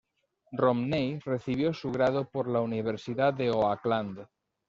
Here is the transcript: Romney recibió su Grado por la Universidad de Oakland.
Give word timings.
Romney 0.51 1.19
recibió 1.19 1.75
su 1.75 1.91
Grado 1.91 2.27
por 2.27 2.47
la 2.49 2.59
Universidad 2.61 3.35
de 3.35 3.51
Oakland. 3.51 4.25